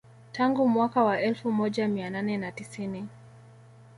Tangu 0.31 0.67
mwaka 0.67 1.03
wa 1.03 1.21
elfu 1.21 1.51
moja 1.51 1.87
mia 1.87 2.09
nane 2.09 2.37
na 2.37 2.51
tisini 2.51 3.07